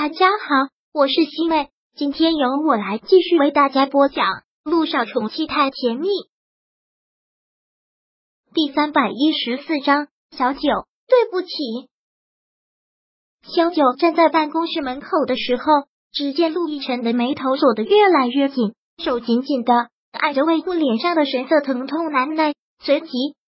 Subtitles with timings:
[0.00, 4.24] 大家好，我是西妹，今天由我来继续为大家播讲
[4.62, 6.06] 《陆少宠妻太甜蜜》
[8.54, 10.06] 第三百一十四章。
[10.30, 10.60] 小九，
[11.08, 11.48] 对不起。
[13.42, 15.64] 小九站在办公室门口的时候，
[16.12, 22.54] 只见陆亦辰的眉头锁得越来越紧，手紧紧的按着胃部，脸上的神色疼痛难耐。
[22.84, 23.08] 随即，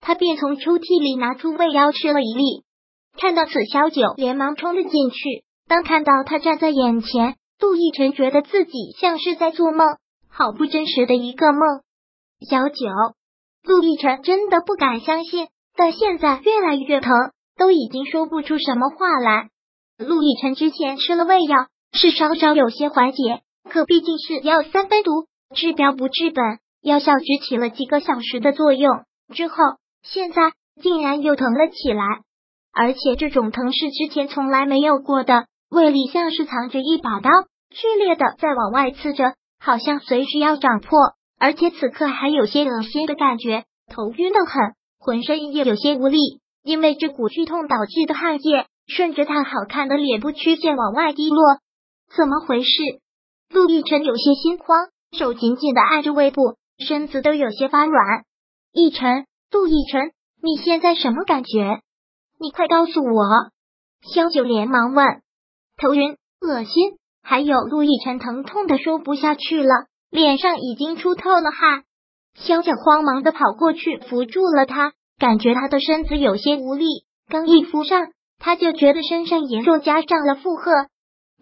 [0.00, 2.64] 他便从抽屉里拿出胃药吃了一粒。
[3.18, 5.44] 看到此，小九连忙冲了进去。
[5.70, 11.60] 当看到他站在眼前，陆亦辰觉得自己像是在做梦，好不真实的一个梦。
[12.40, 12.88] 小九，
[13.62, 17.12] 陆亦辰真的不敢相信，但现在越来越疼，
[17.56, 19.48] 都已经说不出什么话来。
[19.96, 29.54] 陆亦辰之前吃了胃药，是稍稍有些缓解，可毕竟是药三分毒，治标不治本，药效只起了几个小时的作用，之后
[30.02, 30.50] 现在
[30.82, 32.02] 竟然又疼了起来，
[32.72, 35.46] 而且这种疼是之前从来没有过的。
[35.70, 37.30] 胃里像是藏着一把刀，
[37.70, 40.98] 剧烈的在往外刺着，好像随时要长破。
[41.38, 46.18] 而且此刻还有些恶心的感觉，头晕的很，浑身也有些无力，
[46.64, 51.40] 因为这股剧痛导致的汗液顺着他好看的脸部曲线往外滴落。
[52.14, 52.68] 怎么回事？
[53.48, 58.24] 陆亦辰有些心慌，手紧紧的按着胃部，身子都有些发软。
[58.72, 60.10] 亦辰，陆亦辰，
[60.42, 61.80] 你现在什么感觉？
[62.40, 63.24] 你快告诉我！
[64.12, 65.22] 萧九连忙问。
[65.80, 71.84] 头晕、恶心，还有陆亦辰疼痛的说不下去了，脸上已经出透了汗。
[72.34, 76.84] 萧九慌忙的跑过去扶住了他，感觉他的身子有些无力，
[77.30, 78.08] 刚一扶上，
[78.38, 80.70] 他就觉得身上严重加上了负荷。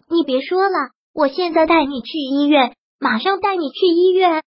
[0.09, 4.41] 你别说了，我现在带你去医院，马上带你去医院。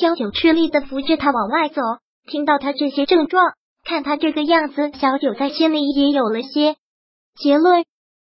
[0.00, 1.82] 萧九吃力的扶着他往外走，
[2.30, 3.42] 听到他这些症状，
[3.84, 6.76] 看他这个样子，小九在心里也有了些
[7.34, 7.84] 结论。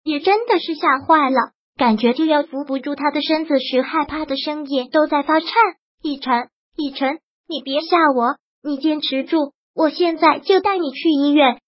[0.07, 5.51] 也真的是吓坏了，感觉就要扶不住他的身子时，害怕的声音都在发颤。
[6.01, 7.19] 逸晨，逸晨，
[7.49, 11.59] 你别吓我，你坚持住，我现在就带你去医院。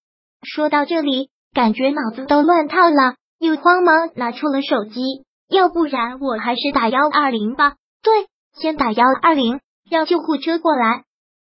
[0.44, 5.02] 说到这里，感觉脑子都乱套了，又慌忙拿出了手机，
[5.50, 7.74] 要不然我还是打幺二零吧。
[8.04, 9.58] 对，先打幺二零，
[9.90, 11.02] 让救护车过来。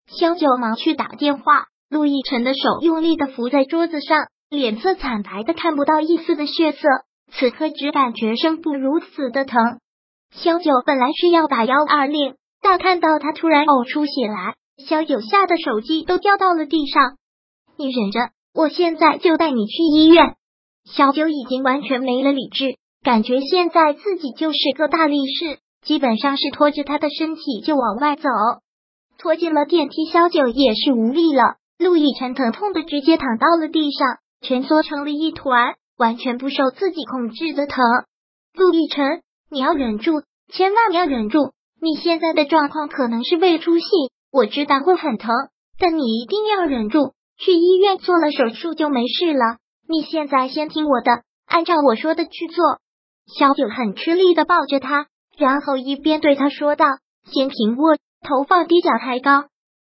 [0.08, 4.26] 萧九忙去打电话，陆亦辰的手用力的扶在桌子上。
[4.50, 6.80] 脸色惨白的看不到一丝的血色，
[7.30, 9.78] 此刻只感觉生不如死的疼。
[10.32, 17.16] 萧九本来是要打幺二零，但看到他突然呕出血来，萧九吓得手机都掉到了地上。
[17.76, 18.18] 你忍着，
[18.52, 20.34] 我现在就带你去医院。
[20.84, 22.74] 小九已经完全没了理智，
[23.04, 28.28] 感觉现在自己就是个大力士，基本上是拖着他的身体就往外走。
[29.16, 31.54] 拖进了电梯，萧九也是无力了。
[31.78, 34.18] 陆亦辰疼痛的直接躺到了地上。
[34.40, 37.84] 蜷缩成了一团，完全不受自己控制的疼。
[38.54, 41.52] 陆亦辰，你要忍住，千万要忍住。
[41.80, 43.84] 你现在的状况可能是胃出血，
[44.32, 45.34] 我知道会很疼，
[45.78, 47.12] 但你一定要忍住。
[47.38, 49.58] 去医院做了手术就没事了。
[49.88, 52.64] 你现在先听我的，按照我说的去做。
[53.26, 55.06] 小九很吃力的抱着他，
[55.38, 56.86] 然后一边对他说道
[57.32, 59.44] ：“先平卧，头放低，脚抬高。”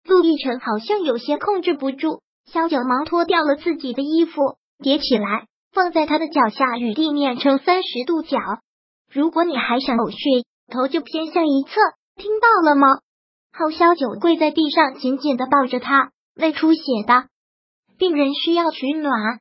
[0.08, 2.20] 陆亦辰好像有些控制不住。
[2.52, 8.38] 萧九忙脱掉了自己的衣服，叠起来放在他的脚下，与地面成三十度角。
[9.12, 11.70] 如果你还想呕血，头就偏向一侧，
[12.16, 12.88] 听到了吗？
[13.52, 16.10] 后，萧九跪在地上，紧紧的抱着他。
[16.36, 17.24] 胃出血的
[17.98, 19.40] 病人需要取暖。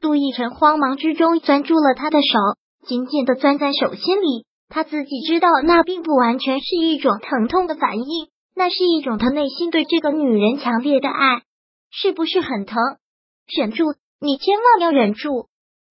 [0.00, 4.46] 杜奕晨慌忙之中攥住了他的手，紧紧的攥在手心里。
[4.70, 11.42] 他自己知道，那并不完全是一种疼痛的反应，那是一种他内心对这个女人强烈的爱。
[11.90, 12.78] 是不是很疼？
[13.46, 15.48] 忍住，你千万要忍住。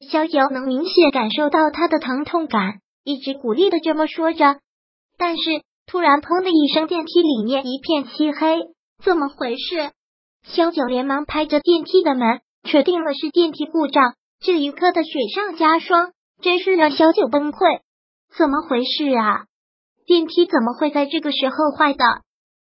[0.10, 4.60] 萧九能明显感受到他的疼痛感，一直鼓励的这么说着。
[5.18, 8.60] 但是突然，砰的一声，电梯里面一片漆黑，
[9.04, 9.92] 怎么回事？
[10.44, 14.14] 萧九连忙拍着电梯的门，确定了是电梯故障。
[14.40, 17.82] 这一刻的雪上加霜，真是让萧九崩溃。
[18.38, 19.46] 怎么回事啊？
[20.06, 22.06] 电梯怎么会在这个时候坏的？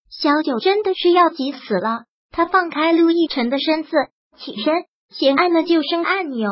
[0.09, 2.05] 萧九真的是要急死了。
[2.31, 3.89] 他放开陆亦辰的身子，
[4.37, 4.73] 起身，
[5.09, 6.49] 先按了救生按钮，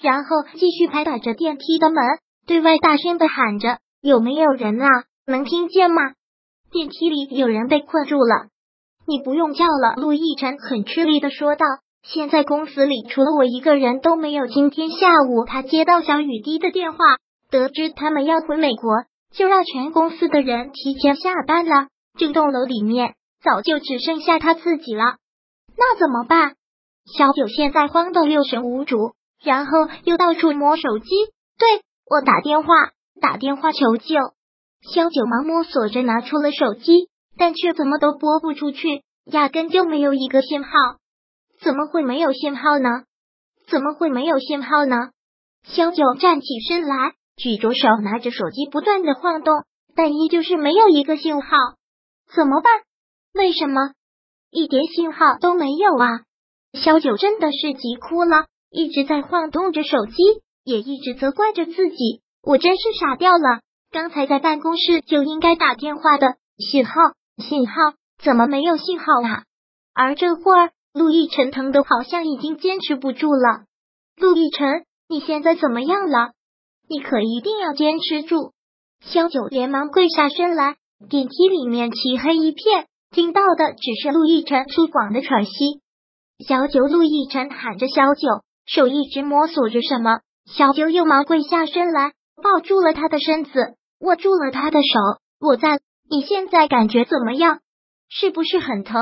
[0.00, 2.02] 然后继续拍打着电梯的门，
[2.46, 4.86] 对外大声的喊着：“有没有人啊？
[5.26, 6.02] 能听见吗？”
[6.72, 8.48] 电梯里有人被困住了，
[9.06, 9.94] 你不用叫了。
[9.96, 11.66] 陆亦辰很吃力的说道
[12.02, 16.98] ：“现在公司里除了我一个人都没有。”今天下午，他接到小雨滴的电话，
[17.50, 21.88] 得知他们要回美国，就让全公司的人提前下班了。
[22.18, 25.16] 这栋楼里面早就只剩下他自己了。
[25.76, 26.54] 那怎么办？
[27.06, 31.08] 小九现在慌得六神无主，然后又到处摸手机。
[31.58, 32.68] 对我打电话，
[33.20, 34.14] 打电话求救。
[34.82, 40.70] 小九忙摸索着拿出了手机，但却怎么都拨不出去，压根就没有一个信号。
[41.60, 42.88] 怎么会没有信号呢？
[43.68, 44.96] 怎么会没有信号呢？
[45.64, 49.64] 小九站起身来，举着手拿着手机不断的晃动，
[49.94, 51.56] 但依旧是没有一个信号。
[52.34, 52.72] 怎么办？
[53.32, 53.92] 为什么
[54.50, 56.22] 一点信号都没有啊？
[56.72, 60.14] 萧九真的是急哭了，一直在晃动着手机，
[60.64, 63.60] 也一直责怪着自己：我真是傻掉了。
[63.90, 66.92] 刚才在办公室就应该打电话的，信号
[67.38, 67.74] 信号
[68.22, 69.44] 怎么没有信号啊？
[69.94, 73.64] 而这会儿，陆亦辰疼的好像已经坚持不住了。
[74.16, 76.32] 陆亦辰，你现在怎么样了？
[76.88, 78.52] 你可一定要坚持住！
[79.00, 80.76] 萧九连忙跪下身来，
[81.08, 85.50] 电梯里面漆黑一片，听到的只是陆亦辰粗犷的喘息。
[86.46, 90.20] 小九，陆亦辰喊着小九，手一直摸索着什么。
[90.46, 92.12] 小九又忙跪下身来，
[92.42, 93.74] 抱住了他的身子。
[93.98, 95.80] 握住了他的手，我在。
[96.08, 97.60] 你现在感觉怎么样？
[98.08, 98.96] 是不是很疼？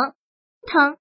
[0.66, 0.96] 疼？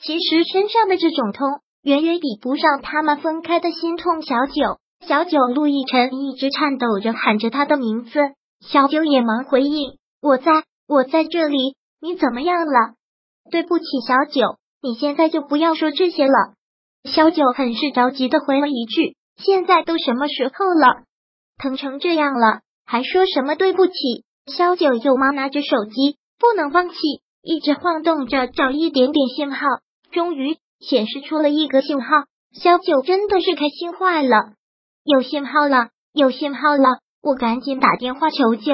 [0.00, 4.22] 其实身上的这种痛远远比不上他们分开的心痛。
[4.22, 8.18] 小九，小九，陆亦辰一直颤抖着喊着他的名字。
[8.60, 11.76] 小九也忙回应：“我在，我在这里。
[12.04, 12.94] 你怎么样了？”
[13.50, 16.54] 对不起，小九，你现在就不要说这些了。
[17.04, 21.04] 小九很是着急的回了一句：“现在都什么时候了？
[21.56, 23.92] 疼成这样了。”还说什么对不起？
[24.54, 26.96] 小九又忙拿着手机，不能放弃，
[27.42, 29.66] 一直晃动着找一点点信号，
[30.12, 32.08] 终于显示出了一个信号。
[32.52, 34.52] 小九真的是开心坏了，
[35.02, 36.98] 有信号了，有信号了！
[37.22, 38.72] 我赶紧打电话求救。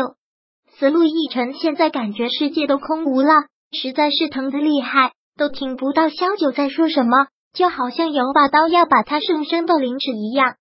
[0.79, 3.33] 思路一沉，现在感觉世界都空无了，
[3.73, 10.55] 实在是疼的厉害，都听不到萧九在说什么，就好像有把刀要把他生生的凌迟一样。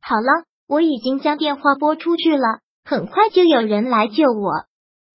[0.00, 2.60] 好了，我已经将电话拨出去了。
[2.84, 4.66] 很快就有人来救我。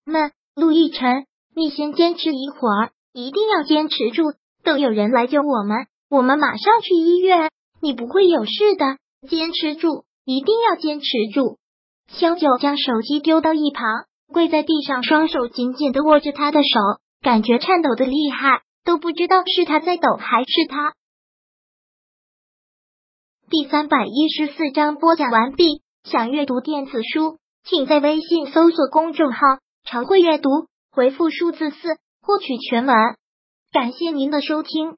[0.04, 1.26] 那陆亦辰，
[1.56, 4.34] 你先坚持一会儿，一定要坚持住。
[4.64, 8.98] 都有人来救我们，我们马上去医院，你不会有事的。
[9.30, 11.60] 坚持住，一定要坚持住。
[12.08, 13.86] 萧九将手机丢到一旁，
[14.32, 20.94] 跪在地上，双手紧紧的握着他的手，感觉颤抖的厉害，都不知道是他在抖还是他。
[23.50, 25.82] 第三百一十四章播讲完毕。
[26.04, 27.40] 想阅读电子书。
[27.66, 29.40] 请在微信搜索公众号
[29.84, 30.50] “常会阅读”，
[30.92, 31.78] 回复数字四
[32.22, 32.96] 获取全文。
[33.72, 34.96] 感谢您的收听。